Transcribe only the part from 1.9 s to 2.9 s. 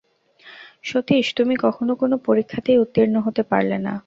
কোনো পরীক্ষাতেই